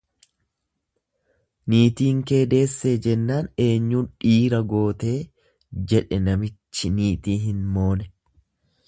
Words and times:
Niitiin 1.73 2.23
kee 2.31 2.39
deessee 2.53 2.93
jennaan 3.07 3.49
eenyuun 3.67 4.09
dhiira 4.25 4.63
gootee 4.73 5.15
jedhe 5.93 6.23
namichi 6.29 6.95
niitii 6.97 7.41
hin 7.47 7.61
moone. 7.77 8.11